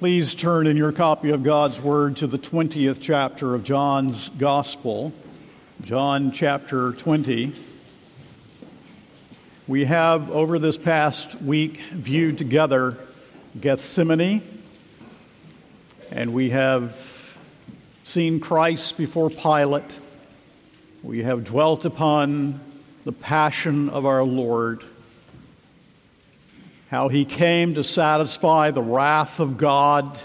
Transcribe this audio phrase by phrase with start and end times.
[0.00, 5.12] Please turn in your copy of God's Word to the 20th chapter of John's Gospel,
[5.82, 7.54] John chapter 20.
[9.68, 12.96] We have, over this past week, viewed together
[13.60, 14.40] Gethsemane,
[16.10, 17.36] and we have
[18.02, 19.98] seen Christ before Pilate.
[21.02, 22.58] We have dwelt upon
[23.04, 24.82] the passion of our Lord
[26.90, 30.18] how he came to satisfy the wrath of God,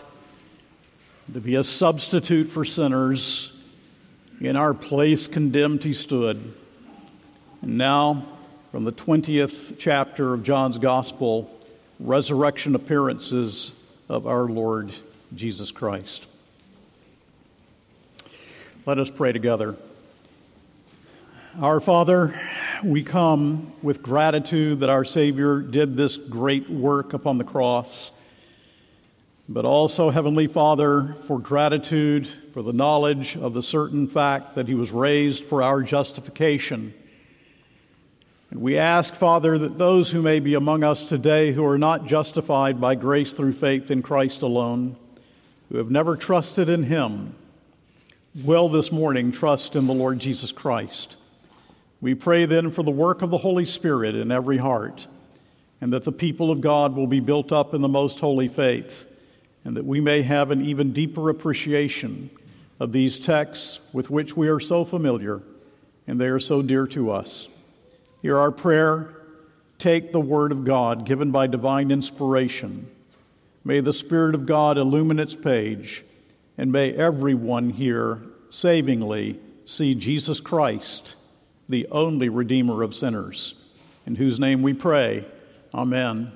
[1.32, 3.52] to be a substitute for sinners.
[4.42, 6.56] In our place condemned he stood.
[7.62, 8.26] And now,
[8.72, 11.56] from the 20th chapter of John's Gospel,
[12.00, 13.72] resurrection appearances
[14.10, 14.92] of our Lord
[15.36, 16.26] Jesus Christ.
[18.88, 19.76] Let us pray together.
[21.62, 22.34] Our Father,
[22.84, 28.12] we come with gratitude that our Savior did this great work upon the cross,
[29.48, 34.74] but also, Heavenly Father, for gratitude for the knowledge of the certain fact that He
[34.74, 36.94] was raised for our justification.
[38.50, 42.08] And we ask, Father, that those who may be among us today who are not
[42.08, 44.96] justified by grace through faith in Christ alone,
[45.70, 47.36] who have never trusted in Him,
[48.44, 51.18] will this morning trust in the Lord Jesus Christ.
[52.02, 55.08] We pray then for the work of the Holy Spirit in every heart,
[55.82, 59.06] and that the people of God will be built up in the most holy faith,
[59.64, 62.30] and that we may have an even deeper appreciation
[62.80, 65.42] of these texts with which we are so familiar
[66.08, 67.50] and they are so dear to us.
[68.22, 69.10] Hear our prayer.
[69.78, 72.90] Take the Word of God given by divine inspiration.
[73.64, 76.04] May the Spirit of God illumine its page,
[76.58, 81.16] and may everyone here savingly see Jesus Christ
[81.68, 83.56] the only Redeemer of sinners,
[84.06, 85.26] in whose name we pray.
[85.74, 86.32] Amen.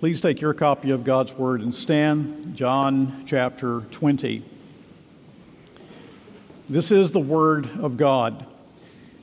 [0.00, 2.56] Please take your copy of God's Word and stand.
[2.56, 4.42] John chapter 20.
[6.68, 8.46] This is the Word of God.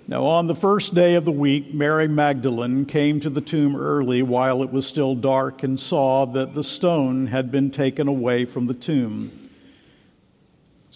[0.10, 4.22] Now, on the first day of the week, Mary Magdalene came to the tomb early
[4.22, 8.68] while it was still dark and saw that the stone had been taken away from
[8.68, 9.47] the tomb.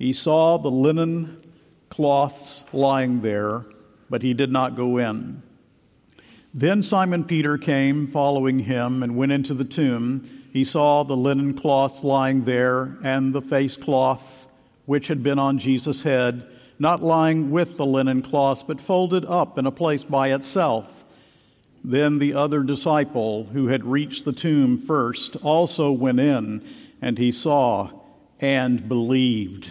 [0.00, 1.42] he saw the linen
[1.90, 3.66] cloths lying there,
[4.08, 5.42] but he did not go in.
[6.54, 10.48] Then Simon Peter came following him and went into the tomb.
[10.54, 14.48] He saw the linen cloths lying there and the face cloth
[14.86, 16.46] which had been on Jesus' head,
[16.78, 21.04] not lying with the linen cloths, but folded up in a place by itself.
[21.84, 26.66] Then the other disciple, who had reached the tomb first, also went in,
[27.02, 27.90] and he saw
[28.40, 29.70] and believed.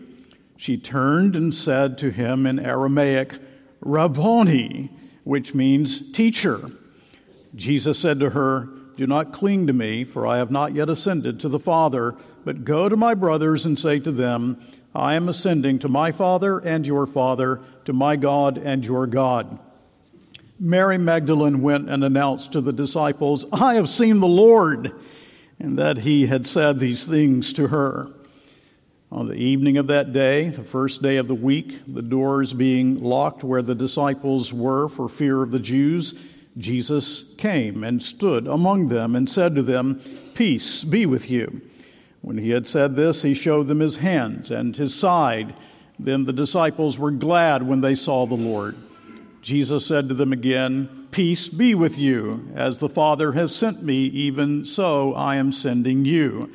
[0.61, 3.33] She turned and said to him in Aramaic,
[3.79, 4.91] Rabboni,
[5.23, 6.69] which means teacher.
[7.55, 11.39] Jesus said to her, Do not cling to me, for I have not yet ascended
[11.39, 12.15] to the Father,
[12.45, 14.61] but go to my brothers and say to them,
[14.93, 19.57] I am ascending to my Father and your Father, to my God and your God.
[20.59, 24.93] Mary Magdalene went and announced to the disciples, I have seen the Lord,
[25.57, 28.11] and that he had said these things to her.
[29.11, 32.97] On the evening of that day, the first day of the week, the doors being
[32.97, 36.13] locked where the disciples were for fear of the Jews,
[36.57, 39.99] Jesus came and stood among them and said to them,
[40.33, 41.61] Peace be with you.
[42.21, 45.55] When he had said this, he showed them his hands and his side.
[45.99, 48.77] Then the disciples were glad when they saw the Lord.
[49.41, 52.47] Jesus said to them again, Peace be with you.
[52.55, 56.49] As the Father has sent me, even so I am sending you.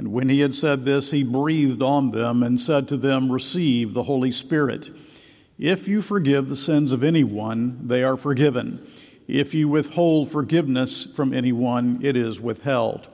[0.00, 3.92] And when he had said this, he breathed on them and said to them, Receive
[3.92, 4.88] the Holy Spirit.
[5.58, 8.82] If you forgive the sins of anyone, they are forgiven.
[9.28, 13.10] If you withhold forgiveness from anyone, it is withheld.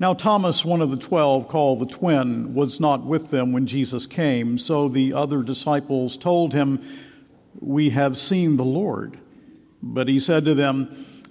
[0.00, 4.04] Now, Thomas, one of the twelve, called the twin, was not with them when Jesus
[4.04, 4.58] came.
[4.58, 6.84] So the other disciples told him,
[7.60, 9.16] We have seen the Lord.
[9.80, 11.06] But he said to them,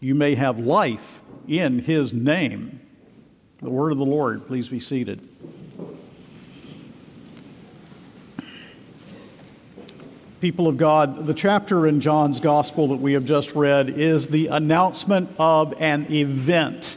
[0.00, 2.80] you may have life in his name.
[3.58, 5.20] The word of the Lord, please be seated.
[10.40, 14.46] people of God, the chapter in John's gospel that we have just read is the
[14.46, 16.96] announcement of an event.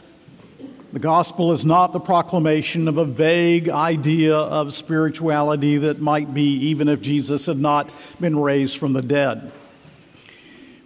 [0.94, 6.68] The gospel is not the proclamation of a vague idea of spirituality that might be
[6.68, 9.52] even if Jesus had not been raised from the dead.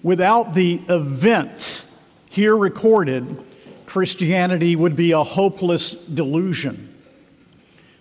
[0.03, 1.85] Without the event
[2.31, 3.45] here recorded,
[3.87, 6.95] Christianity would be a hopeless delusion.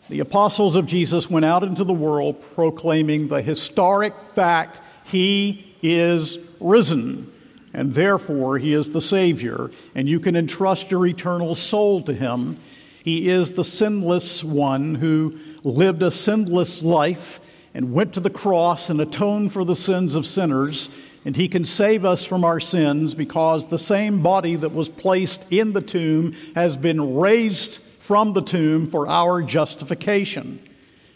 [0.09, 6.39] The apostles of Jesus went out into the world proclaiming the historic fact he is
[6.59, 7.31] risen,
[7.74, 12.57] and therefore he is the Savior, and you can entrust your eternal soul to him.
[13.03, 17.39] He is the sinless one who lived a sinless life
[17.74, 20.89] and went to the cross and atoned for the sins of sinners.
[21.27, 25.45] And he can save us from our sins because the same body that was placed
[25.51, 30.65] in the tomb has been raised from the tomb for our justification.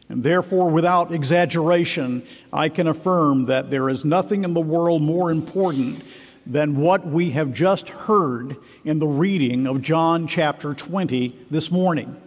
[0.09, 5.31] And therefore, without exaggeration, I can affirm that there is nothing in the world more
[5.31, 6.03] important
[6.45, 12.21] than what we have just heard in the reading of John chapter 20 this morning.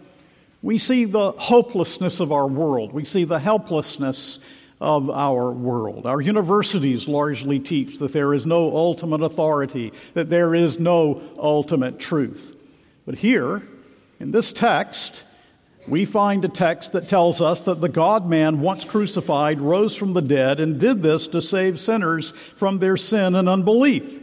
[0.63, 4.39] We see the hopelessness of our world, we see the helplessness
[4.81, 6.05] of our world.
[6.05, 11.99] Our universities largely teach that there is no ultimate authority, that there is no ultimate
[11.99, 12.55] truth.
[13.05, 13.61] But here,
[14.19, 15.25] in this text,
[15.87, 20.13] we find a text that tells us that the God man, once crucified, rose from
[20.13, 24.19] the dead and did this to save sinners from their sin and unbelief.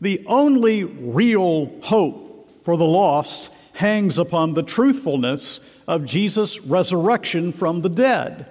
[0.00, 7.82] The only real hope for the lost hangs upon the truthfulness of Jesus' resurrection from
[7.82, 8.46] the dead.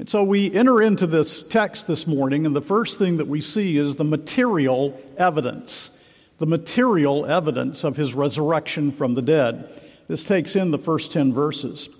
[0.00, 3.42] And so we enter into this text this morning, and the first thing that we
[3.42, 5.90] see is the material evidence
[6.38, 9.78] the material evidence of his resurrection from the dead.
[10.08, 11.90] This takes in the first 10 verses.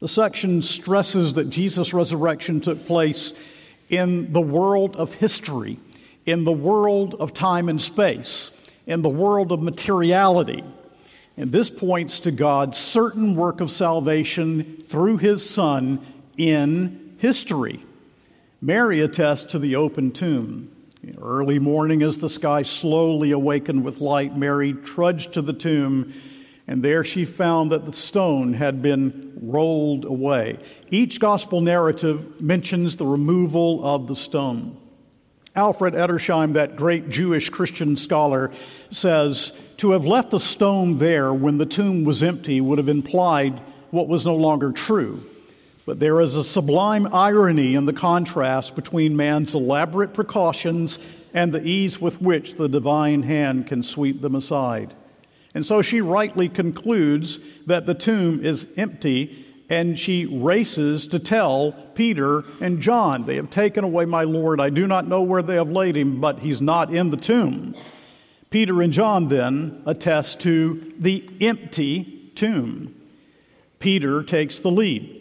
[0.00, 3.32] The section stresses that Jesus' resurrection took place
[3.90, 5.78] in the world of history,
[6.26, 8.50] in the world of time and space,
[8.88, 10.64] in the world of materiality.
[11.36, 16.04] And this points to God's certain work of salvation through his Son
[16.38, 17.84] in history.
[18.62, 20.74] Mary attests to the open tomb.
[21.20, 26.12] Early morning, as the sky slowly awakened with light, Mary trudged to the tomb,
[26.66, 30.58] and there she found that the stone had been rolled away.
[30.90, 34.76] Each gospel narrative mentions the removal of the stone.
[35.54, 38.50] Alfred Edersheim, that great Jewish Christian scholar,
[38.90, 43.60] says to have left the stone there when the tomb was empty would have implied
[43.90, 45.24] what was no longer true.
[45.88, 50.98] But there is a sublime irony in the contrast between man's elaborate precautions
[51.32, 54.92] and the ease with which the divine hand can sweep them aside.
[55.54, 61.72] And so she rightly concludes that the tomb is empty, and she races to tell
[61.94, 64.60] Peter and John, They have taken away my Lord.
[64.60, 67.74] I do not know where they have laid him, but he's not in the tomb.
[68.50, 72.94] Peter and John then attest to the empty tomb.
[73.78, 75.17] Peter takes the lead.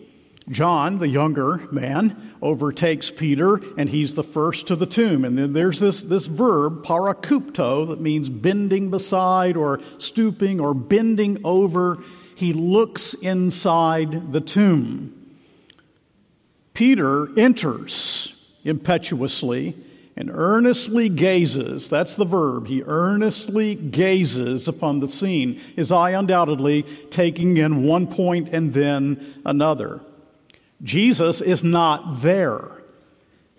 [0.49, 5.25] John, the younger man, overtakes Peter, and he's the first to the tomb.
[5.25, 11.41] And then there's this, this verb, parakupto, that means bending beside or stooping or bending
[11.43, 12.01] over.
[12.35, 15.13] He looks inside the tomb.
[16.73, 19.75] Peter enters impetuously
[20.15, 21.89] and earnestly gazes.
[21.89, 22.67] That's the verb.
[22.67, 29.41] He earnestly gazes upon the scene, his eye undoubtedly taking in one point and then
[29.45, 30.01] another.
[30.81, 32.77] Jesus is not there.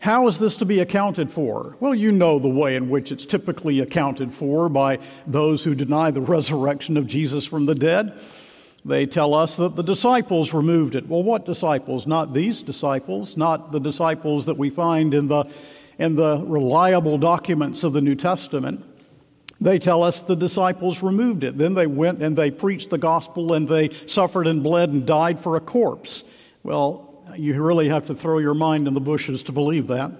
[0.01, 1.77] How is this to be accounted for?
[1.81, 6.11] Well, you know the way in which it's typically accounted for by those who deny
[6.11, 8.19] the resurrection of Jesus from the dead.
[8.85, 11.09] They tell us that the disciples removed it.
[11.09, 12.07] Well, what disciples?
[12.07, 15.45] Not these disciples, not the disciples that we find in the,
[15.99, 18.85] in the reliable documents of the New Testament.
[19.61, 21.59] They tell us the disciples removed it.
[21.59, 25.41] Then they went and they preached the gospel and they suffered and bled and died
[25.41, 26.23] for a corpse.
[26.63, 27.08] Well,
[27.39, 30.13] you really have to throw your mind in the bushes to believe that.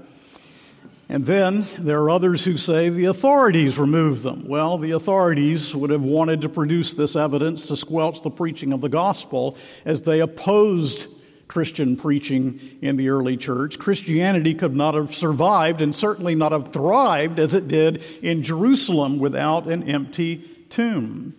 [1.11, 4.47] And then there are others who say the authorities removed them.
[4.47, 8.83] Well, the authorities would have wanted to produce this evidence to squelch the preaching of
[8.83, 9.57] the gospel
[9.87, 11.07] as they opposed
[11.49, 13.79] Christian preaching in the early church.
[13.79, 19.19] Christianity could not have survived and certainly not have thrived as it did in Jerusalem
[19.19, 21.35] without an empty tomb.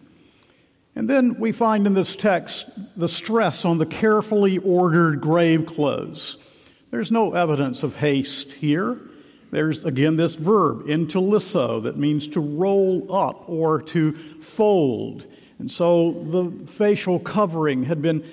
[1.00, 6.38] And then we find in this text the stress on the carefully ordered grave clothes.
[6.92, 9.00] There's no evidence of haste here.
[9.50, 15.26] There's again this verb, entolisso, that means to roll up or to fold.
[15.58, 18.30] And so the facial covering had been,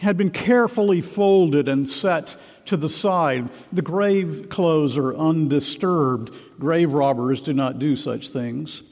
[0.00, 3.50] had been carefully folded and set to the side.
[3.74, 6.34] The grave clothes are undisturbed.
[6.58, 8.82] Grave robbers do not do such things.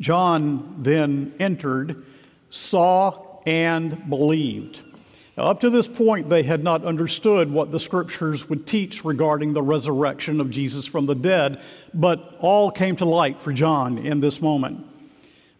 [0.00, 2.04] John then entered,
[2.50, 4.82] saw, and believed.
[5.36, 9.52] Now, up to this point, they had not understood what the scriptures would teach regarding
[9.52, 11.60] the resurrection of Jesus from the dead,
[11.92, 14.86] but all came to light for John in this moment.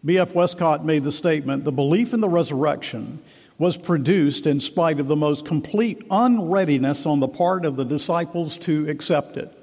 [0.03, 0.33] B.F.
[0.33, 3.19] Westcott made the statement the belief in the resurrection
[3.59, 8.57] was produced in spite of the most complete unreadiness on the part of the disciples
[8.59, 9.56] to accept it.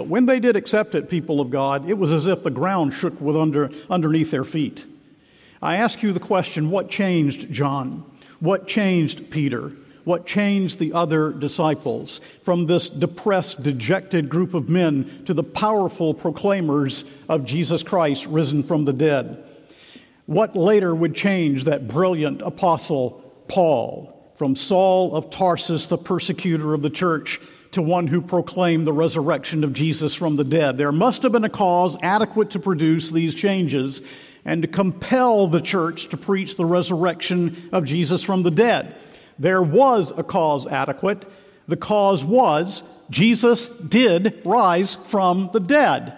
[0.00, 2.94] But when they did accept it, people of God, it was as if the ground
[2.94, 4.86] shook with under, underneath their feet.
[5.60, 8.10] I ask you the question what changed John?
[8.38, 9.74] What changed Peter?
[10.04, 16.14] What changed the other disciples from this depressed, dejected group of men to the powerful
[16.14, 19.44] proclaimers of Jesus Christ risen from the dead?
[20.24, 26.80] What later would change that brilliant apostle Paul from Saul of Tarsus, the persecutor of
[26.80, 27.38] the church,
[27.72, 30.78] to one who proclaimed the resurrection of Jesus from the dead?
[30.78, 34.02] There must have been a cause adequate to produce these changes
[34.44, 38.96] and to compel the church to preach the resurrection of Jesus from the dead.
[39.38, 41.26] There was a cause adequate.
[41.68, 46.16] The cause was Jesus did rise from the dead.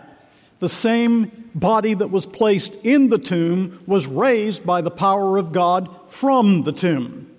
[0.61, 5.53] The same body that was placed in the tomb was raised by the power of
[5.53, 7.32] God from the tomb.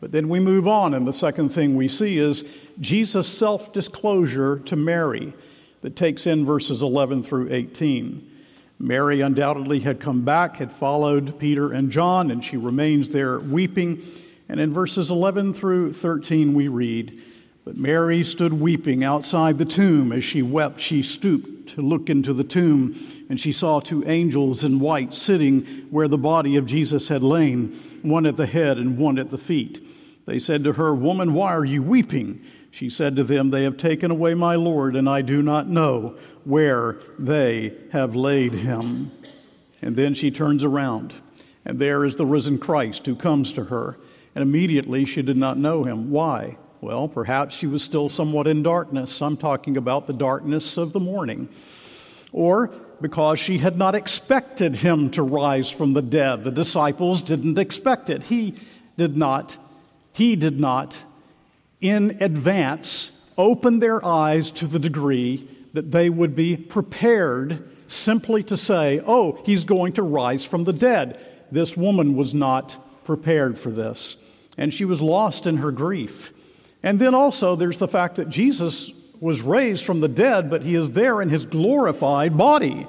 [0.00, 2.44] But then we move on, and the second thing we see is
[2.80, 5.34] Jesus' self disclosure to Mary
[5.82, 8.26] that takes in verses 11 through 18.
[8.78, 14.02] Mary undoubtedly had come back, had followed Peter and John, and she remains there weeping.
[14.48, 17.22] And in verses 11 through 13, we read,
[17.66, 20.12] But Mary stood weeping outside the tomb.
[20.12, 22.96] As she wept, she stooped to look into the tomb,
[23.28, 27.78] and she saw two angels in white sitting where the body of Jesus had lain,
[28.02, 29.86] one at the head and one at the feet.
[30.30, 32.40] They said to her, Woman, why are you weeping?
[32.70, 36.14] She said to them, They have taken away my Lord, and I do not know
[36.44, 39.10] where they have laid him.
[39.82, 41.12] And then she turns around,
[41.64, 43.98] and there is the risen Christ who comes to her.
[44.36, 46.12] And immediately she did not know him.
[46.12, 46.56] Why?
[46.80, 49.20] Well, perhaps she was still somewhat in darkness.
[49.20, 51.48] I'm talking about the darkness of the morning.
[52.30, 52.68] Or
[53.00, 56.44] because she had not expected him to rise from the dead.
[56.44, 58.22] The disciples didn't expect it.
[58.22, 58.54] He
[58.96, 59.58] did not.
[60.20, 61.02] He did not
[61.80, 68.54] in advance open their eyes to the degree that they would be prepared simply to
[68.58, 71.18] say, Oh, he's going to rise from the dead.
[71.50, 74.18] This woman was not prepared for this,
[74.58, 76.34] and she was lost in her grief.
[76.82, 80.74] And then also, there's the fact that Jesus was raised from the dead, but he
[80.74, 82.86] is there in his glorified body.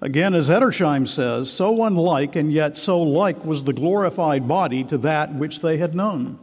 [0.00, 4.98] Again, as Edersheim says, so unlike and yet so like was the glorified body to
[4.98, 6.40] that which they had known.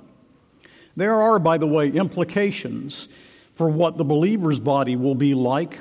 [0.95, 3.07] There are, by the way, implications
[3.53, 5.79] for what the believer's body will be like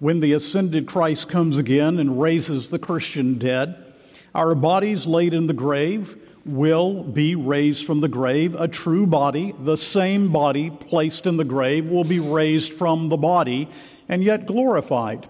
[0.00, 3.94] when the ascended Christ comes again and raises the Christian dead.
[4.34, 8.54] Our bodies laid in the grave will be raised from the grave.
[8.56, 13.16] A true body, the same body placed in the grave, will be raised from the
[13.16, 13.68] body
[14.08, 15.26] and yet glorified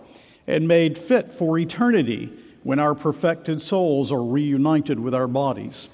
[0.46, 2.32] and made fit for eternity
[2.64, 5.88] when our perfected souls are reunited with our bodies.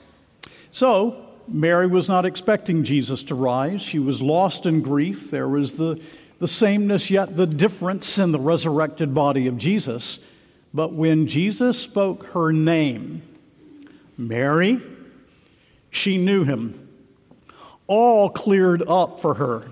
[0.70, 3.82] So, Mary was not expecting Jesus to rise.
[3.82, 5.30] She was lost in grief.
[5.30, 6.00] There was the,
[6.38, 10.20] the sameness, yet the difference in the resurrected body of Jesus.
[10.72, 13.22] But when Jesus spoke her name,
[14.16, 14.80] Mary,
[15.90, 16.88] she knew him.
[17.86, 19.64] All cleared up for her.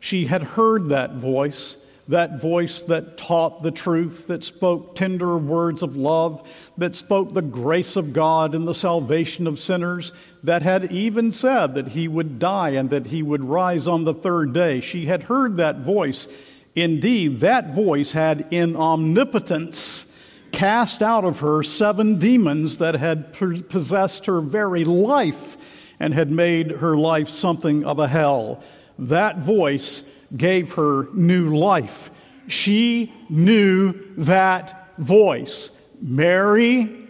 [0.00, 1.76] She had heard that voice
[2.12, 7.40] that voice that taught the truth, that spoke tender words of love, that spoke the
[7.40, 12.38] grace of God and the salvation of sinners, that had even said that he would
[12.38, 14.82] die and that he would rise on the third day.
[14.82, 16.28] She had heard that voice.
[16.76, 20.14] Indeed, that voice had in omnipotence
[20.52, 25.56] cast out of her seven demons that had possessed her very life
[25.98, 28.62] and had made her life something of a hell.
[28.98, 30.02] That voice
[30.36, 32.10] gave her new life.
[32.48, 35.70] She knew that voice.
[36.00, 37.06] Mary,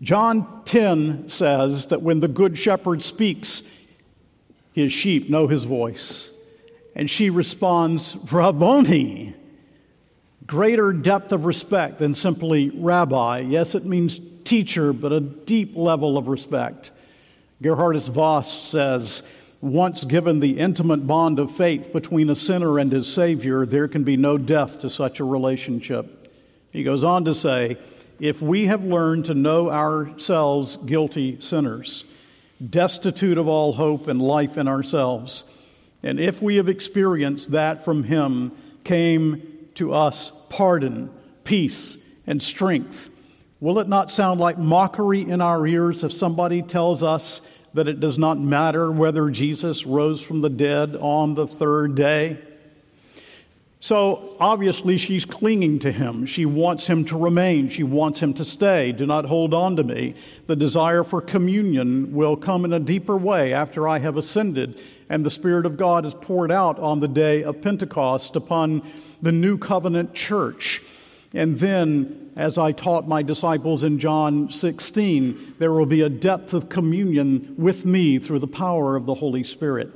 [0.00, 3.62] John 10 says that when the Good Shepherd speaks,
[4.72, 6.30] his sheep know his voice.
[6.94, 9.34] And she responds, Rabboni.
[10.46, 13.40] Greater depth of respect than simply rabbi.
[13.40, 16.90] Yes, it means teacher, but a deep level of respect.
[17.62, 19.22] Gerhardus Vos says,
[19.60, 24.04] once given the intimate bond of faith between a sinner and his Savior, there can
[24.04, 26.32] be no death to such a relationship.
[26.70, 27.76] He goes on to say,
[28.20, 32.04] if we have learned to know ourselves guilty sinners,
[32.70, 35.44] destitute of all hope and life in ourselves,
[36.02, 38.52] and if we have experienced that from Him
[38.84, 41.10] came to us pardon,
[41.44, 41.96] peace,
[42.26, 43.10] and strength,
[43.60, 47.40] will it not sound like mockery in our ears if somebody tells us
[47.74, 52.38] that it does not matter whether Jesus rose from the dead on the third day.
[53.80, 56.26] So obviously, she's clinging to him.
[56.26, 57.68] She wants him to remain.
[57.68, 58.90] She wants him to stay.
[58.90, 60.14] Do not hold on to me.
[60.46, 65.24] The desire for communion will come in a deeper way after I have ascended and
[65.24, 68.82] the Spirit of God is poured out on the day of Pentecost upon
[69.22, 70.82] the new covenant church.
[71.34, 76.54] And then, as I taught my disciples in John 16, there will be a depth
[76.54, 79.90] of communion with me through the power of the Holy Spirit.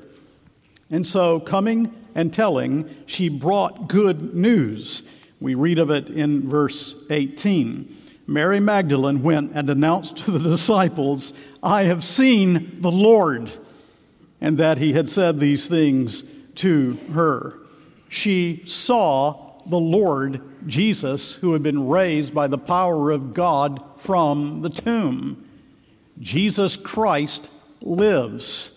[0.90, 5.02] And so, coming and telling, she brought good news.
[5.40, 7.96] We read of it in verse 18.
[8.26, 13.50] Mary Magdalene went and announced to the disciples, I have seen the Lord,
[14.40, 16.24] and that he had said these things
[16.56, 17.54] to her.
[18.10, 24.62] She saw the Lord Jesus, who had been raised by the power of God from
[24.62, 25.48] the tomb.
[26.18, 28.70] Jesus Christ lives.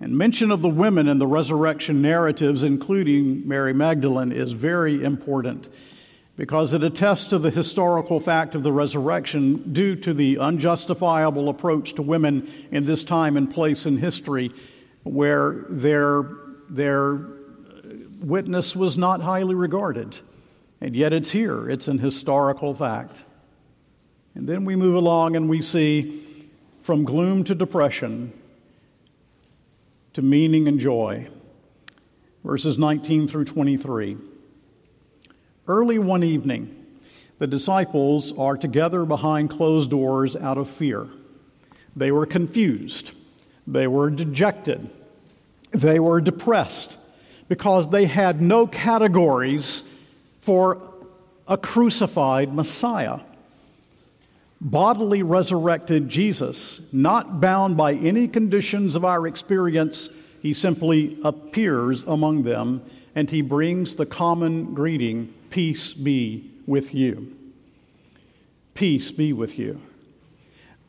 [0.00, 5.68] And mention of the women in the resurrection narratives, including Mary Magdalene, is very important
[6.36, 11.94] because it attests to the historical fact of the resurrection due to the unjustifiable approach
[11.94, 14.50] to women in this time and place in history
[15.02, 16.28] where their,
[16.68, 17.20] their
[18.20, 20.18] witness was not highly regarded.
[20.80, 23.24] And yet it's here, it's an historical fact.
[24.34, 26.22] And then we move along and we see
[26.80, 28.32] from gloom to depression
[30.12, 31.28] to meaning and joy.
[32.44, 34.16] Verses 19 through 23.
[35.66, 36.86] Early one evening,
[37.38, 41.08] the disciples are together behind closed doors out of fear.
[41.96, 43.12] They were confused.
[43.66, 44.88] They were dejected.
[45.72, 46.98] They were depressed
[47.48, 49.82] because they had no categories
[50.46, 50.80] for
[51.48, 53.18] a crucified Messiah.
[54.60, 60.08] Bodily resurrected Jesus, not bound by any conditions of our experience,
[60.42, 62.80] he simply appears among them
[63.16, 67.36] and he brings the common greeting Peace be with you.
[68.74, 69.80] Peace be with you.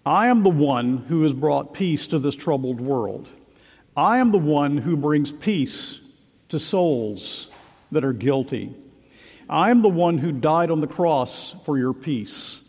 [0.06, 3.28] I am the one who has brought peace to this troubled world.
[3.96, 6.00] I am the one who brings peace
[6.50, 7.50] to souls
[7.92, 8.76] that are guilty.
[9.50, 12.62] I am the one who died on the cross for your peace.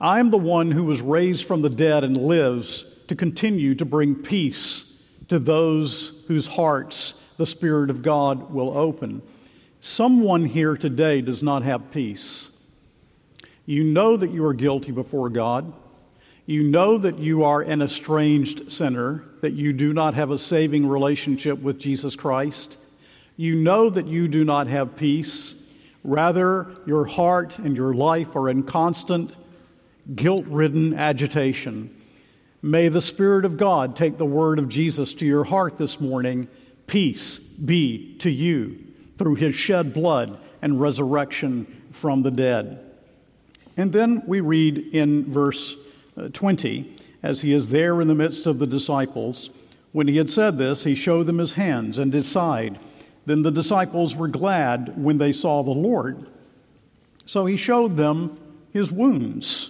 [0.00, 3.84] I am the one who was raised from the dead and lives to continue to
[3.84, 4.84] bring peace
[5.28, 9.22] to those whose hearts the Spirit of God will open.
[9.80, 12.48] Someone here today does not have peace.
[13.66, 15.72] You know that you are guilty before God.
[16.46, 20.86] You know that you are an estranged sinner, that you do not have a saving
[20.86, 22.78] relationship with Jesus Christ.
[23.36, 25.54] You know that you do not have peace.
[26.04, 29.36] Rather, your heart and your life are in constant,
[30.14, 31.94] guilt ridden agitation.
[32.62, 36.48] May the Spirit of God take the word of Jesus to your heart this morning.
[36.86, 38.78] Peace be to you
[39.18, 42.84] through his shed blood and resurrection from the dead.
[43.76, 45.76] And then we read in verse
[46.16, 49.50] uh, 20, as he is there in the midst of the disciples,
[49.92, 52.78] when he had said this, he showed them his hands and his side.
[53.28, 56.26] Then the disciples were glad when they saw the Lord.
[57.26, 58.40] So he showed them
[58.72, 59.68] his wounds.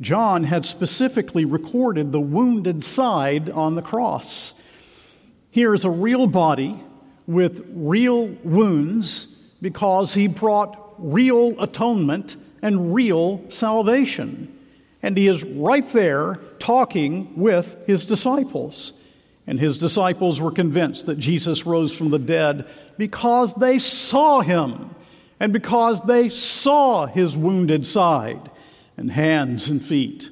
[0.00, 4.54] John had specifically recorded the wounded side on the cross.
[5.50, 6.80] Here is a real body
[7.26, 9.26] with real wounds
[9.60, 14.58] because he brought real atonement and real salvation.
[15.02, 18.94] And he is right there talking with his disciples.
[19.46, 24.94] And his disciples were convinced that Jesus rose from the dead because they saw him
[25.38, 28.50] and because they saw his wounded side
[28.96, 30.30] and hands and feet.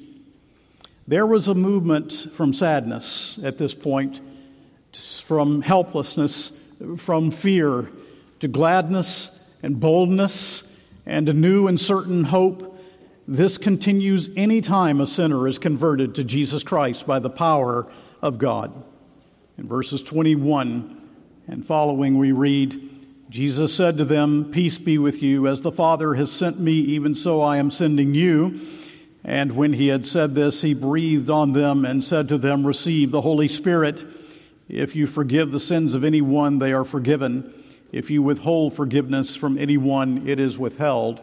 [1.07, 4.21] There was a movement from sadness at this point,
[5.21, 6.53] from helplessness,
[6.97, 7.91] from fear
[8.39, 10.63] to gladness and boldness
[11.05, 12.79] and a new and certain hope.
[13.27, 18.37] This continues any time a sinner is converted to Jesus Christ by the power of
[18.37, 18.83] God.
[19.57, 20.99] In verses 21
[21.47, 22.89] and following, we read,
[23.29, 25.47] Jesus said to them, Peace be with you.
[25.47, 28.59] As the Father has sent me, even so I am sending you.
[29.23, 33.11] And when he had said this, he breathed on them and said to them, Receive
[33.11, 34.03] the Holy Spirit.
[34.67, 37.53] If you forgive the sins of anyone, they are forgiven.
[37.91, 41.21] If you withhold forgiveness from anyone, it is withheld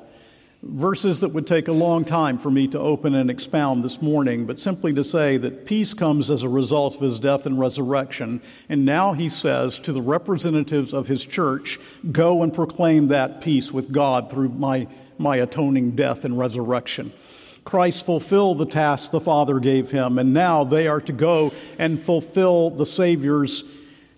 [0.62, 4.44] verses that would take a long time for me to open and expound this morning,
[4.44, 8.42] but simply to say that peace comes as a result of his death and resurrection.
[8.68, 11.78] And now he says to the representatives of his church,
[12.12, 14.86] Go and proclaim that peace with God through my,
[15.18, 17.12] my atoning death and resurrection.
[17.64, 22.00] Christ fulfilled the task the Father gave him, and now they are to go and
[22.00, 23.64] fulfill the Savior's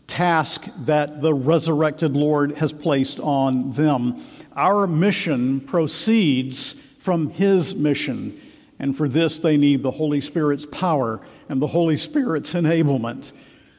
[0.06, 4.22] task that the resurrected Lord has placed on them.
[4.54, 8.40] Our mission proceeds from His mission,
[8.78, 13.32] and for this they need the Holy Spirit's power and the Holy Spirit's enablement.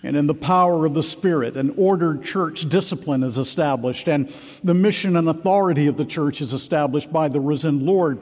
[0.05, 4.27] And in the power of the Spirit, an ordered church discipline is established, and
[4.63, 8.19] the mission and authority of the church is established by the risen Lord.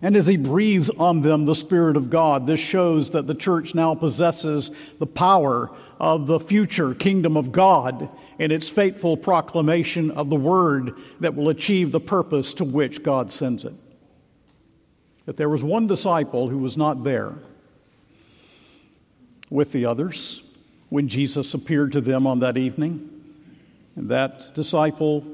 [0.00, 3.74] And as he breathes on them the Spirit of God, this shows that the church
[3.74, 8.08] now possesses the power of the future kingdom of God
[8.38, 13.32] in its faithful proclamation of the word that will achieve the purpose to which God
[13.32, 13.74] sends it.
[15.26, 17.34] But there was one disciple who was not there
[19.50, 20.42] with the others
[20.88, 23.10] when Jesus appeared to them on that evening.
[23.96, 25.26] And that disciple,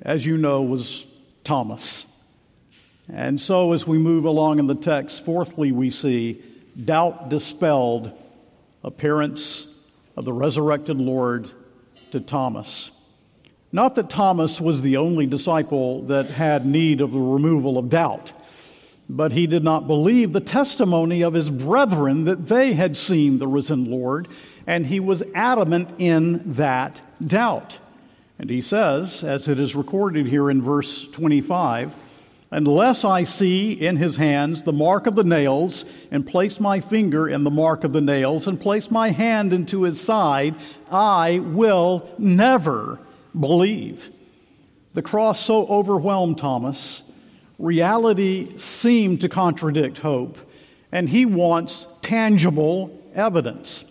[0.00, 1.04] as you know, was
[1.44, 2.06] Thomas.
[3.12, 6.42] And so, as we move along in the text, fourthly, we see
[6.82, 8.12] doubt dispelled,
[8.82, 9.66] appearance
[10.16, 11.50] of the resurrected Lord
[12.10, 12.90] to Thomas.
[13.72, 18.32] Not that Thomas was the only disciple that had need of the removal of doubt,
[19.08, 23.46] but he did not believe the testimony of his brethren that they had seen the
[23.46, 24.28] risen Lord,
[24.66, 27.78] and he was adamant in that doubt.
[28.38, 31.94] And he says, as it is recorded here in verse 25,
[32.50, 37.28] unless I see in his hands the mark of the nails, and place my finger
[37.28, 40.54] in the mark of the nails, and place my hand into his side,
[40.90, 42.98] I will never
[43.38, 44.10] believe.
[44.94, 47.04] The cross so overwhelmed Thomas,
[47.58, 50.38] reality seemed to contradict hope,
[50.90, 53.84] and he wants tangible evidence.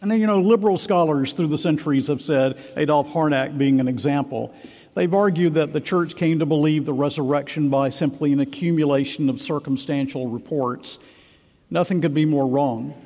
[0.00, 3.88] And then, you know, liberal scholars through the centuries have said, Adolf Harnack being an
[3.88, 4.54] example,
[4.98, 9.40] They've argued that the church came to believe the resurrection by simply an accumulation of
[9.40, 10.98] circumstantial reports.
[11.70, 13.00] Nothing could be more wrong.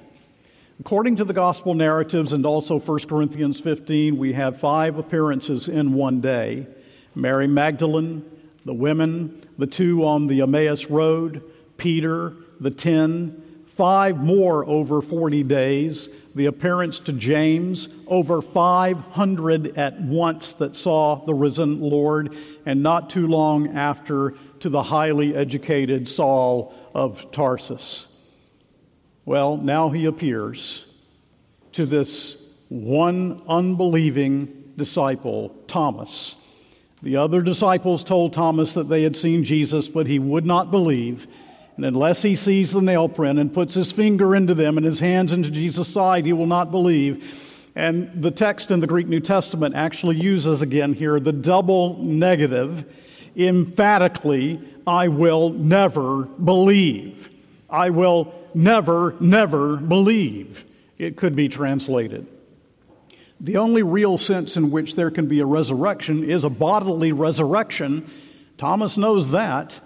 [0.80, 5.92] According to the gospel narratives and also 1 Corinthians 15, we have five appearances in
[5.92, 6.66] one day
[7.14, 8.24] Mary Magdalene,
[8.64, 11.42] the women, the two on the Emmaus Road,
[11.76, 20.00] Peter, the ten, five more over 40 days, the appearance to James, over 500 at
[20.00, 26.08] once that saw the risen Lord, and not too long after to the highly educated
[26.08, 28.06] Saul of Tarsus.
[29.24, 30.86] Well, now he appears
[31.72, 32.36] to this
[32.68, 36.36] one unbelieving disciple, Thomas.
[37.02, 41.26] The other disciples told Thomas that they had seen Jesus, but he would not believe.
[41.76, 45.00] And unless he sees the nail print and puts his finger into them and his
[45.00, 47.70] hands into Jesus' side, he will not believe.
[47.74, 52.84] And the text in the Greek New Testament actually uses again here the double negative
[53.36, 57.30] emphatically, I will never believe.
[57.70, 60.64] I will never, never believe.
[60.98, 62.26] It could be translated.
[63.40, 68.08] The only real sense in which there can be a resurrection is a bodily resurrection.
[68.56, 69.80] Thomas knows that.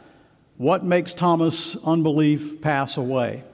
[0.59, 3.45] What makes Thomas' unbelief pass away?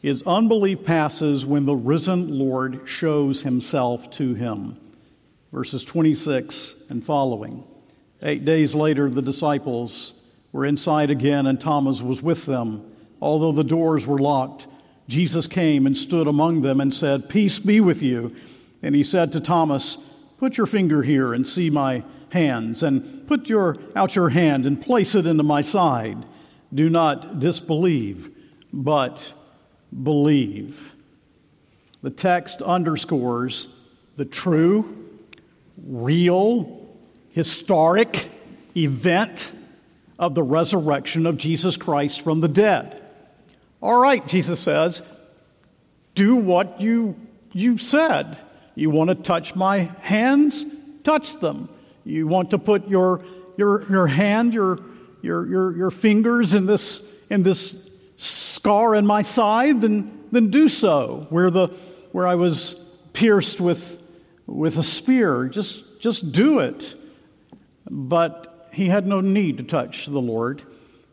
[0.00, 4.76] His unbelief passes when the risen Lord shows himself to him.
[5.52, 7.64] Verses 26 and following.
[8.22, 10.14] Eight days later, the disciples
[10.52, 12.84] were inside again, and Thomas was with them.
[13.20, 14.68] Although the doors were locked,
[15.08, 18.34] Jesus came and stood among them and said, Peace be with you.
[18.82, 19.98] And he said to Thomas,
[20.38, 24.80] Put your finger here and see my hands, and put your, out your hand and
[24.80, 26.24] place it into my side.
[26.72, 28.30] Do not disbelieve,
[28.72, 29.34] but
[30.02, 30.92] believe.
[32.02, 33.68] The text underscores
[34.16, 35.08] the true,
[35.86, 36.88] real,
[37.30, 38.30] historic
[38.76, 39.52] event
[40.18, 43.02] of the resurrection of Jesus Christ from the dead.
[43.80, 45.02] All right, Jesus says,
[46.14, 47.16] do what you,
[47.52, 48.38] you said.
[48.74, 50.64] You want to touch my hands?
[51.04, 51.68] Touch them.
[52.04, 53.24] You want to put your,
[53.56, 54.80] your, your hand, your,
[55.22, 59.80] your, your, your fingers in this, in this scar in my side?
[59.80, 61.26] Then, then do so.
[61.30, 61.68] Where, the,
[62.12, 62.74] where I was
[63.12, 63.98] pierced with,
[64.46, 66.94] with a spear, just, just do it.
[67.90, 70.62] But he had no need to touch the Lord.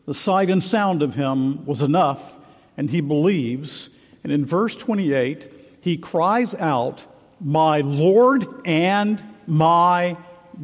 [0.06, 2.38] The sight and sound of him was enough,
[2.78, 3.90] and he believes.
[4.24, 7.06] And in verse 28, he cries out,
[7.42, 10.18] my Lord and my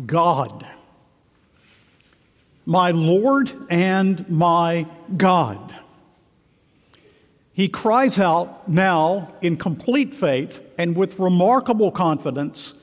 [0.05, 0.65] God.
[2.65, 5.73] My Lord and my God.
[7.53, 12.73] He cries out now in complete faith and with remarkable confidence,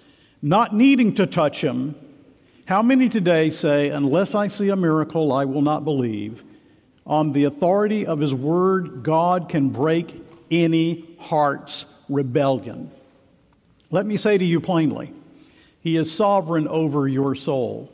[0.40, 1.94] not needing to touch him.
[2.64, 6.42] How many today say, Unless I see a miracle, I will not believe?
[7.06, 10.14] On the authority of his word, God can break
[10.50, 12.90] any heart's rebellion.
[13.90, 15.12] Let me say to you plainly
[15.82, 17.90] He is sovereign over your soul.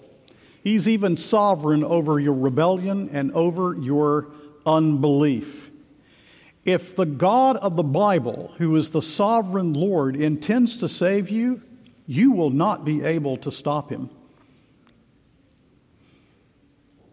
[0.62, 4.28] He's even sovereign over your rebellion and over your
[4.66, 5.70] unbelief.
[6.66, 11.62] If the God of the Bible, who is the sovereign Lord, intends to save you,
[12.06, 14.10] you will not be able to stop him.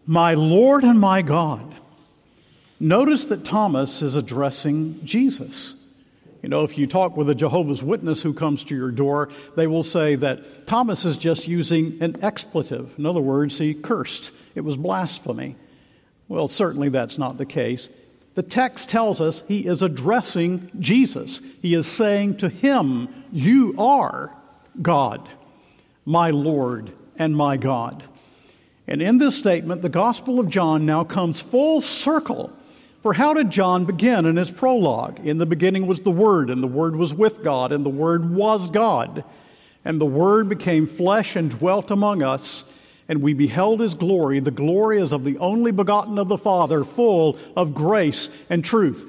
[0.04, 1.74] My Lord and my God.
[2.78, 5.75] Notice that Thomas is addressing Jesus.
[6.42, 9.66] You know, if you talk with a Jehovah's Witness who comes to your door, they
[9.66, 12.94] will say that Thomas is just using an expletive.
[12.98, 14.32] In other words, he cursed.
[14.54, 15.56] It was blasphemy.
[16.28, 17.88] Well, certainly that's not the case.
[18.34, 21.40] The text tells us he is addressing Jesus.
[21.62, 24.36] He is saying to him, You are
[24.82, 25.26] God,
[26.04, 28.04] my Lord and my God.
[28.86, 32.52] And in this statement, the Gospel of John now comes full circle
[33.06, 35.24] for how did John begin in his prologue?
[35.24, 38.34] In the beginning was the Word, and the Word was with God, and the Word
[38.34, 39.22] was God.
[39.84, 42.64] And the Word became flesh and dwelt among us,
[43.08, 44.40] and we beheld his glory.
[44.40, 49.08] The glory is of the only begotten of the Father, full of grace and truth.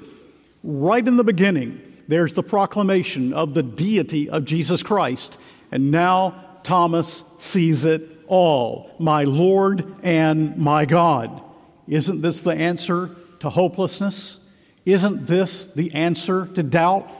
[0.62, 5.38] Right in the beginning, there's the proclamation of the deity of Jesus Christ.
[5.72, 11.42] And now Thomas sees it all my Lord and my God.
[11.88, 14.38] Isn't this the answer to hopelessness?
[14.84, 17.10] Isn't this the answer to doubt?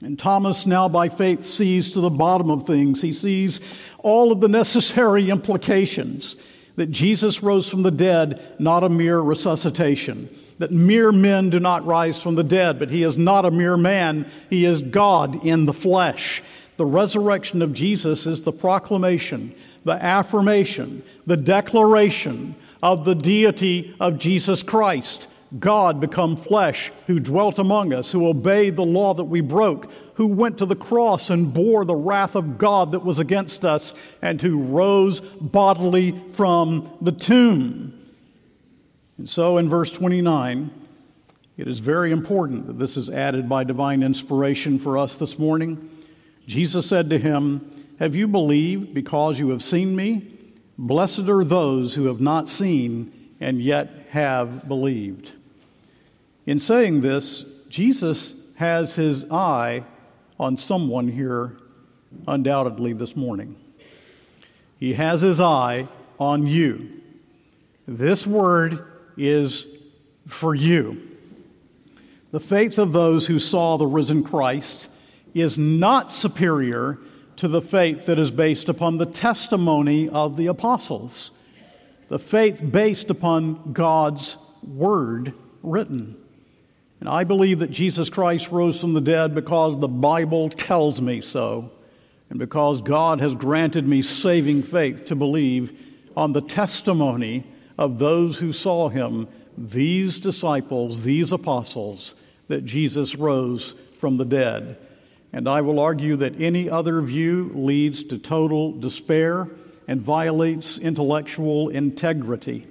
[0.00, 3.00] And Thomas, now by faith, sees to the bottom of things.
[3.00, 3.60] He sees
[3.98, 6.36] all of the necessary implications
[6.76, 10.28] that Jesus rose from the dead, not a mere resuscitation.
[10.58, 13.76] That mere men do not rise from the dead, but he is not a mere
[13.76, 16.42] man, he is God in the flesh.
[16.76, 22.54] The resurrection of Jesus is the proclamation, the affirmation, the declaration
[22.86, 25.26] of the deity of Jesus Christ.
[25.58, 30.28] God become flesh, who dwelt among us, who obeyed the law that we broke, who
[30.28, 34.40] went to the cross and bore the wrath of God that was against us, and
[34.40, 37.92] who rose bodily from the tomb.
[39.18, 40.70] And so in verse 29,
[41.56, 45.90] it is very important that this is added by divine inspiration for us this morning.
[46.46, 47.68] Jesus said to him,
[47.98, 50.35] Have you believed because you have seen me?
[50.78, 55.32] Blessed are those who have not seen and yet have believed.
[56.46, 59.84] In saying this, Jesus has his eye
[60.38, 61.56] on someone here,
[62.28, 63.56] undoubtedly, this morning.
[64.78, 67.00] He has his eye on you.
[67.88, 68.84] This word
[69.16, 69.66] is
[70.26, 71.00] for you.
[72.32, 74.90] The faith of those who saw the risen Christ
[75.32, 76.98] is not superior
[77.36, 81.30] to the faith that is based upon the testimony of the apostles,
[82.08, 86.16] the faith based upon God's word written.
[87.00, 91.20] And I believe that Jesus Christ rose from the dead because the Bible tells me
[91.20, 91.70] so,
[92.30, 95.78] and because God has granted me saving faith to believe
[96.16, 97.44] on the testimony
[97.78, 102.16] of those who saw him, these disciples, these apostles,
[102.48, 104.78] that Jesus rose from the dead.
[105.36, 109.46] And I will argue that any other view leads to total despair
[109.86, 112.66] and violates intellectual integrity.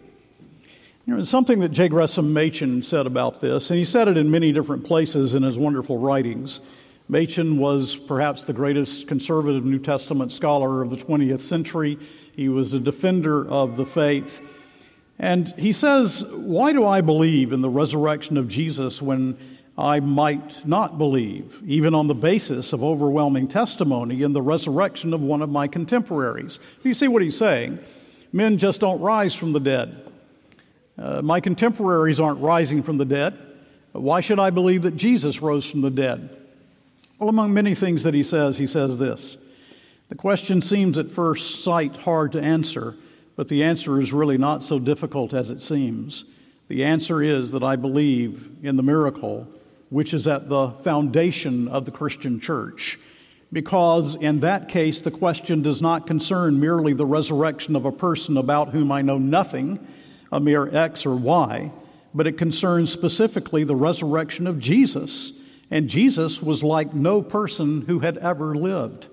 [1.05, 1.89] You know, something that J.
[1.89, 5.59] Gresham Machen said about this, and he said it in many different places in his
[5.59, 6.59] wonderful writings.
[7.07, 11.99] Machen was perhaps the greatest conservative New Testament scholar of the 20th century.
[12.35, 14.41] He was a defender of the faith.
[15.19, 19.37] And he says, Why do I believe in the resurrection of Jesus when
[19.77, 25.21] I might not believe, even on the basis of overwhelming testimony in the resurrection of
[25.21, 26.59] one of my contemporaries?
[26.83, 27.79] You see what he's saying?
[28.31, 30.11] Men just don't rise from the dead.
[30.97, 33.37] Uh, my contemporaries aren't rising from the dead.
[33.91, 36.29] Why should I believe that Jesus rose from the dead?
[37.19, 39.37] Well, among many things that he says, he says this.
[40.09, 42.95] The question seems at first sight hard to answer,
[43.35, 46.25] but the answer is really not so difficult as it seems.
[46.67, 49.47] The answer is that I believe in the miracle,
[49.89, 52.99] which is at the foundation of the Christian church.
[53.51, 58.37] Because in that case, the question does not concern merely the resurrection of a person
[58.37, 59.85] about whom I know nothing
[60.31, 61.71] a mere X or Y,
[62.13, 65.33] but it concerns specifically the resurrection of Jesus.
[65.71, 69.07] And Jesus was like no person who had ever lived.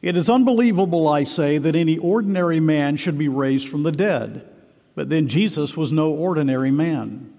[0.00, 4.48] It is unbelievable, I say, that any ordinary man should be raised from the dead,
[4.96, 7.31] but then Jesus was no ordinary man.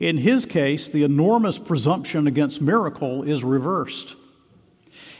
[0.00, 4.16] In his case, the enormous presumption against miracle is reversed.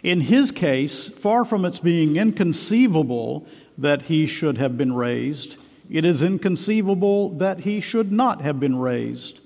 [0.03, 5.59] In his case, far from its being inconceivable that he should have been raised,
[5.91, 9.41] it is inconceivable that he should not have been raised.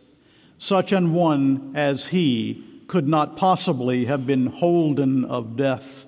[0.59, 6.07] Such an one as he could not possibly have been holden of death.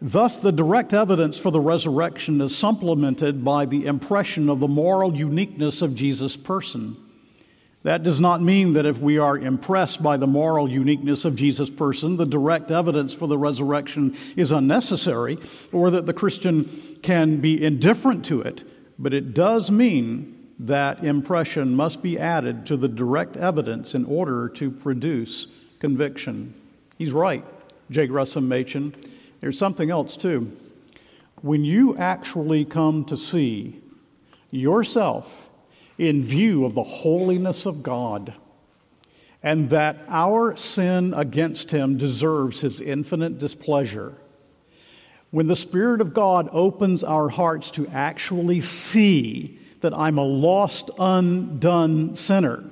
[0.00, 5.14] Thus, the direct evidence for the resurrection is supplemented by the impression of the moral
[5.14, 6.96] uniqueness of Jesus' person.
[7.84, 11.70] That does not mean that if we are impressed by the moral uniqueness of Jesus'
[11.70, 15.38] person, the direct evidence for the resurrection is unnecessary,
[15.72, 16.68] or that the Christian
[17.02, 18.64] can be indifferent to it.
[18.98, 24.48] But it does mean that impression must be added to the direct evidence in order
[24.48, 25.46] to produce
[25.78, 26.52] conviction.
[26.98, 27.44] He's right,
[27.90, 28.08] J.
[28.08, 28.92] Gresham Machen.
[29.40, 30.50] There's something else, too.
[31.42, 33.80] When you actually come to see
[34.50, 35.47] yourself
[35.98, 38.32] in view of the holiness of God,
[39.42, 44.14] and that our sin against Him deserves His infinite displeasure.
[45.30, 50.90] When the Spirit of God opens our hearts to actually see that I'm a lost,
[50.98, 52.64] undone sinner,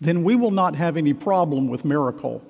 [0.00, 2.42] then we will not have any problem with miracle.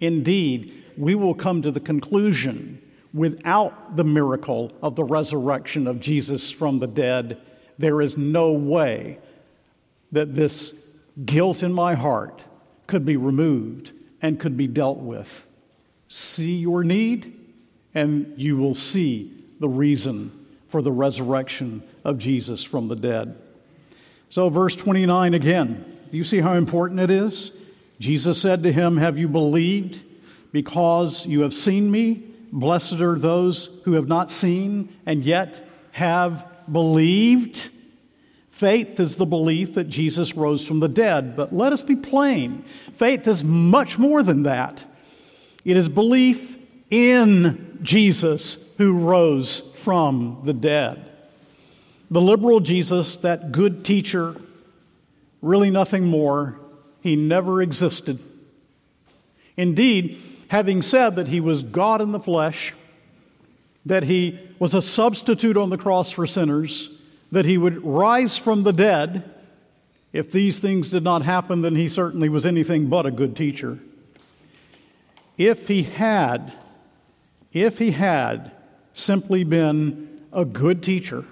[0.00, 2.80] Indeed, we will come to the conclusion
[3.12, 7.40] without the miracle of the resurrection of Jesus from the dead
[7.80, 9.18] there is no way
[10.12, 10.74] that this
[11.24, 12.42] guilt in my heart
[12.86, 15.46] could be removed and could be dealt with.
[16.08, 17.36] See your need,
[17.94, 23.36] and you will see the reason for the resurrection of Jesus from the dead.
[24.28, 27.52] So, verse 29 again, do you see how important it is?
[27.98, 30.02] Jesus said to him, Have you believed
[30.52, 32.24] because you have seen me?
[32.52, 37.70] Blessed are those who have not seen and yet have believed.
[38.50, 41.36] Faith is the belief that Jesus rose from the dead.
[41.36, 44.84] But let us be plain faith is much more than that.
[45.64, 46.58] It is belief
[46.90, 51.10] in Jesus who rose from the dead.
[52.10, 54.36] The liberal Jesus, that good teacher,
[55.40, 56.58] really nothing more,
[57.00, 58.18] he never existed.
[59.56, 62.74] Indeed, having said that he was God in the flesh,
[63.86, 66.90] that he was a substitute on the cross for sinners,
[67.32, 69.24] that he would rise from the dead.
[70.12, 73.78] If these things did not happen, then he certainly was anything but a good teacher.
[75.38, 76.52] If he had,
[77.52, 78.52] if he had
[78.92, 81.24] simply been a good teacher,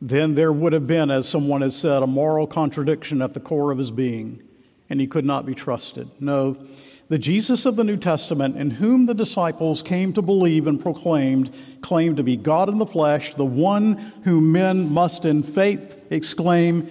[0.00, 3.70] then there would have been, as someone has said, a moral contradiction at the core
[3.70, 4.42] of his being,
[4.90, 6.08] and he could not be trusted.
[6.18, 6.56] No,
[7.12, 11.54] the Jesus of the New Testament, in whom the disciples came to believe and proclaimed,
[11.82, 16.90] claimed to be God in the flesh, the one whom men must in faith exclaim,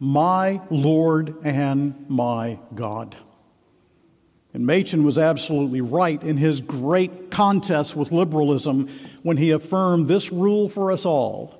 [0.00, 3.14] My Lord and my God.
[4.54, 8.88] And Machen was absolutely right in his great contest with liberalism
[9.22, 11.54] when he affirmed this rule for us all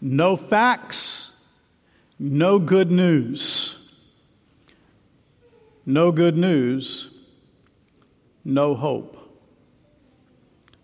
[0.00, 1.32] no facts,
[2.20, 3.81] no good news.
[5.84, 7.10] No good news,
[8.44, 9.18] no hope.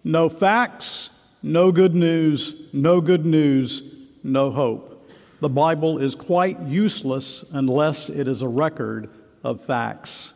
[0.03, 1.11] No facts,
[1.43, 3.83] no good news, no good news,
[4.23, 5.11] no hope.
[5.41, 9.09] The Bible is quite useless unless it is a record
[9.45, 10.33] of facts.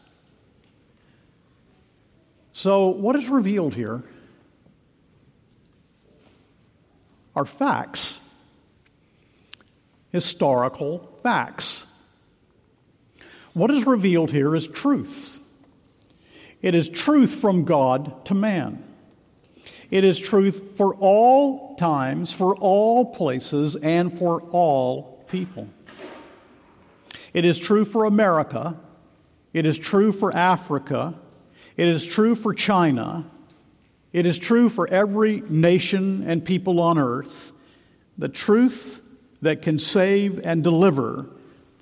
[2.52, 4.04] So, what is revealed here
[7.34, 8.20] are facts,
[10.10, 11.86] historical facts.
[13.54, 15.38] What is revealed here is truth.
[16.62, 18.82] It is truth from God to man.
[19.90, 25.68] It is truth for all times, for all places, and for all people.
[27.34, 28.76] It is true for America.
[29.52, 31.14] It is true for Africa.
[31.76, 33.26] It is true for China.
[34.12, 37.52] It is true for every nation and people on earth.
[38.16, 39.00] The truth
[39.42, 41.26] that can save and deliver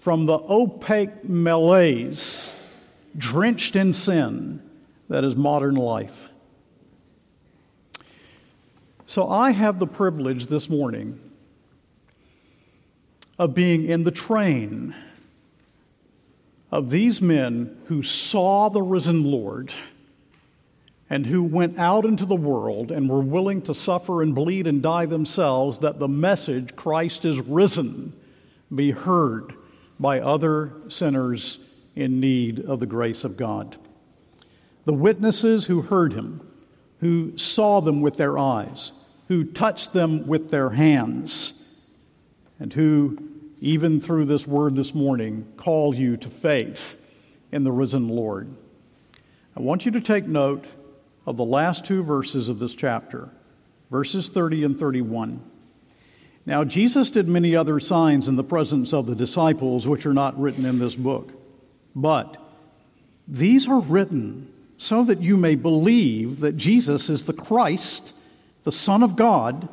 [0.01, 2.55] from the opaque malaise,
[3.19, 4.63] drenched in sin,
[5.11, 6.31] that is modern life.
[9.05, 11.21] So I have the privilege this morning
[13.39, 14.95] of being in the train
[16.73, 19.71] of these men who saw the risen Lord
[21.11, 24.83] and who went out into the world and were willing to suffer and bleed and
[24.83, 28.15] die themselves that the message, Christ is risen,
[28.75, 29.57] be heard
[30.01, 31.59] by other sinners
[31.95, 33.77] in need of the grace of God.
[34.87, 36.41] The witnesses who heard him,
[37.01, 38.93] who saw them with their eyes,
[39.29, 41.79] who touched them with their hands,
[42.59, 43.19] and who,
[43.61, 46.97] even through this word this morning, call you to faith
[47.53, 48.49] in the risen Lord.
[49.55, 50.65] I want you to take note
[51.27, 53.31] of the last two verses of this chapter,
[53.91, 55.50] verses 30 and 31.
[56.47, 60.41] Now, Jesus did many other signs in the presence of the disciples, which are not
[60.41, 61.33] written in this book.
[61.95, 62.37] But
[63.29, 68.15] these are written so that you may believe that Jesus is the Christ,
[68.65, 69.69] the Son of God,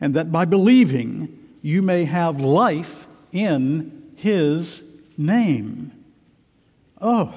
[0.00, 4.84] and that by believing you may have life in his
[5.16, 5.92] name.
[7.00, 7.34] Oh,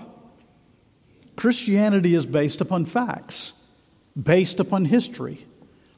[1.35, 3.53] Christianity is based upon facts,
[4.21, 5.45] based upon history,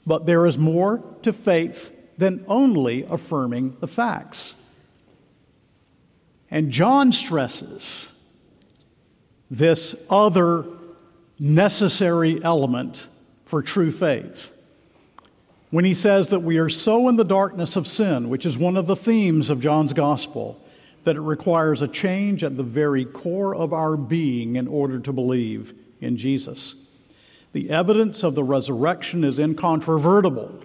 [0.05, 4.55] but there is more to faith than only affirming the facts.
[6.49, 8.11] And John stresses
[9.51, 10.65] this other
[11.39, 13.07] necessary element
[13.43, 14.53] for true faith.
[15.69, 18.77] When he says that we are so in the darkness of sin, which is one
[18.77, 20.61] of the themes of John's gospel,
[21.03, 25.13] that it requires a change at the very core of our being in order to
[25.13, 26.75] believe in Jesus.
[27.53, 30.63] The evidence of the resurrection is incontrovertible.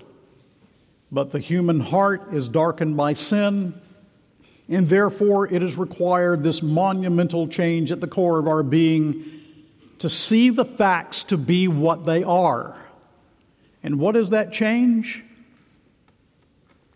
[1.12, 3.78] But the human heart is darkened by sin,
[4.66, 9.22] and therefore it has required this monumental change at the core of our being
[9.98, 12.74] to see the facts to be what they are.
[13.82, 15.22] And what is that change?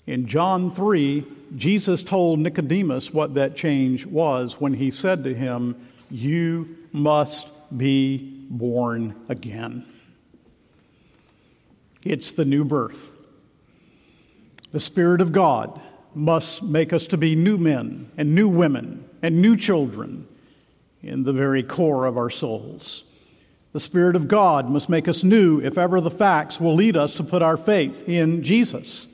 [0.06, 5.76] In John 3, Jesus told Nicodemus what that change was when he said to him,
[6.10, 9.84] You must be born again.
[12.02, 13.10] It's the new birth.
[14.72, 15.80] The Spirit of God
[16.14, 20.26] must make us to be new men and new women and new children
[21.02, 23.04] in the very core of our souls.
[23.72, 27.14] The Spirit of God must make us new if ever the facts will lead us
[27.14, 29.06] to put our faith in Jesus.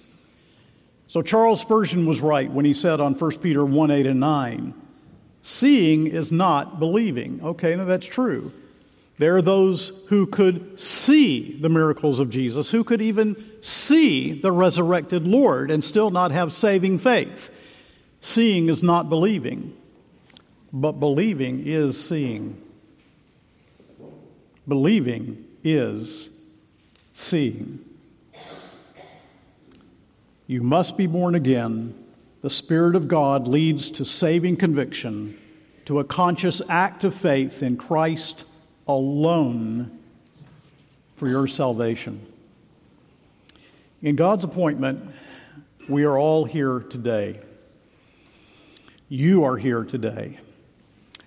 [1.08, 4.74] So Charles Spurgeon was right when he said on 1 Peter 1 8 and 9,
[5.42, 7.40] seeing is not believing.
[7.42, 8.52] Okay, now that's true.
[9.22, 14.50] There are those who could see the miracles of Jesus, who could even see the
[14.50, 17.48] resurrected Lord and still not have saving faith.
[18.20, 19.76] Seeing is not believing,
[20.72, 22.60] but believing is seeing.
[24.66, 26.28] Believing is
[27.12, 27.78] seeing.
[30.48, 31.94] You must be born again.
[32.40, 35.38] The Spirit of God leads to saving conviction,
[35.84, 38.46] to a conscious act of faith in Christ
[38.86, 39.98] alone
[41.16, 42.24] for your salvation.
[44.02, 45.14] In God's appointment,
[45.88, 47.40] we are all here today.
[49.08, 50.38] You are here today.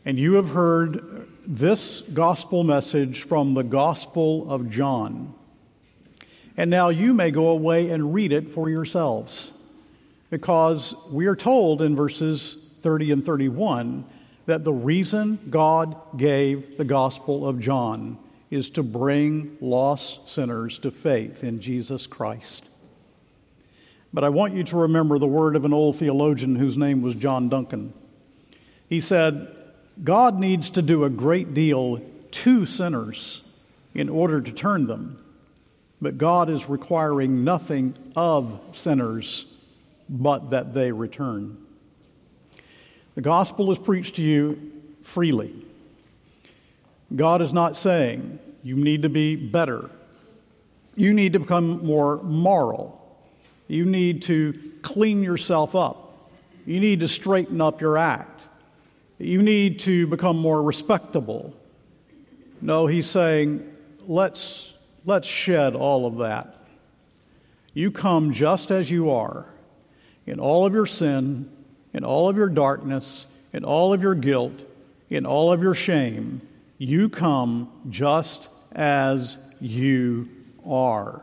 [0.05, 5.33] And you have heard this gospel message from the Gospel of John.
[6.57, 9.51] And now you may go away and read it for yourselves.
[10.29, 14.05] Because we are told in verses 30 and 31
[14.45, 18.17] that the reason God gave the Gospel of John
[18.51, 22.65] is to bring lost sinners to faith in Jesus Christ.
[24.13, 27.15] But I want you to remember the word of an old theologian whose name was
[27.15, 27.93] John Duncan.
[28.87, 29.47] He said,
[30.03, 31.99] God needs to do a great deal
[32.31, 33.41] to sinners
[33.93, 35.23] in order to turn them,
[36.01, 39.45] but God is requiring nothing of sinners
[40.07, 41.64] but that they return.
[43.16, 45.53] The gospel is preached to you freely.
[47.16, 49.89] God is not saying you need to be better.
[50.95, 53.01] You need to become more moral.
[53.68, 56.30] You need to clean yourself up.
[56.66, 58.47] You need to straighten up your act.
[59.18, 61.53] You need to become more respectable.
[62.61, 63.72] No, he's saying,
[64.07, 64.74] let's,
[65.05, 66.55] let's shed all of that.
[67.74, 69.45] You come just as you are,
[70.26, 71.49] in all of your sin,
[71.95, 74.59] in all of your darkness, in all of your guilt,
[75.09, 76.41] in all of your shame.
[76.77, 80.27] You come just as you
[80.67, 81.21] are.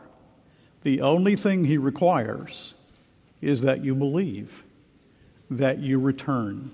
[0.81, 2.73] The only thing he requires
[3.39, 4.63] is that you believe,
[5.51, 6.71] that you return.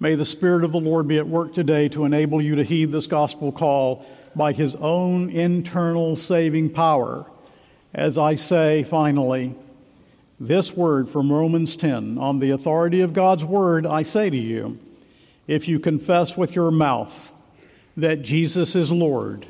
[0.00, 2.92] May the Spirit of the Lord be at work today to enable you to heed
[2.92, 7.26] this gospel call by his own internal saving power.
[7.92, 9.54] As I say finally,
[10.46, 14.78] this word from Romans 10 on the authority of God's word, I say to you,
[15.46, 17.32] if you confess with your mouth
[17.96, 19.46] that Jesus is Lord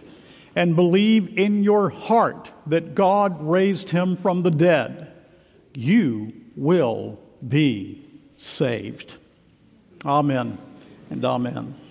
[0.54, 5.10] and believe in your heart that God raised him from the dead,
[5.74, 8.04] you will be
[8.36, 9.16] saved.
[10.04, 10.58] Amen
[11.10, 11.81] and amen.